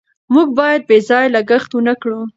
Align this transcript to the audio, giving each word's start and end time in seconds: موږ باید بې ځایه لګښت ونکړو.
موږ 0.33 0.47
باید 0.59 0.81
بې 0.89 0.97
ځایه 1.07 1.33
لګښت 1.35 1.71
ونکړو. 1.73 2.19